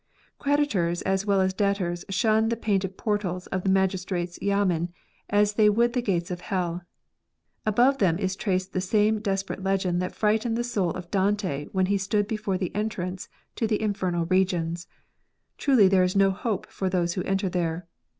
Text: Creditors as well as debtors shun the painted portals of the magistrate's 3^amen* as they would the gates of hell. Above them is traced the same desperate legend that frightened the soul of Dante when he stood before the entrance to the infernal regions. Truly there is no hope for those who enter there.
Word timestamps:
Creditors 0.39 1.03
as 1.03 1.27
well 1.27 1.39
as 1.39 1.53
debtors 1.53 2.03
shun 2.09 2.49
the 2.49 2.55
painted 2.57 2.97
portals 2.97 3.45
of 3.45 3.61
the 3.61 3.69
magistrate's 3.69 4.39
3^amen* 4.39 4.89
as 5.29 5.53
they 5.53 5.69
would 5.69 5.93
the 5.93 6.01
gates 6.01 6.31
of 6.31 6.41
hell. 6.41 6.81
Above 7.67 7.99
them 7.99 8.17
is 8.17 8.35
traced 8.35 8.73
the 8.73 8.81
same 8.81 9.19
desperate 9.19 9.61
legend 9.61 10.01
that 10.01 10.15
frightened 10.15 10.57
the 10.57 10.63
soul 10.63 10.89
of 10.89 11.11
Dante 11.11 11.65
when 11.67 11.85
he 11.85 11.99
stood 11.99 12.27
before 12.27 12.57
the 12.57 12.73
entrance 12.75 13.29
to 13.55 13.67
the 13.67 13.79
infernal 13.79 14.25
regions. 14.25 14.87
Truly 15.59 15.87
there 15.87 16.01
is 16.01 16.15
no 16.15 16.31
hope 16.31 16.65
for 16.65 16.89
those 16.89 17.13
who 17.13 17.21
enter 17.25 17.47
there. 17.47 17.87